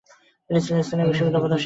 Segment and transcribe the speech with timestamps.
[0.47, 1.59] তিনি ছিলেন স্থানীয় বিদ্যালয়ের প্রধান শিক্ষক।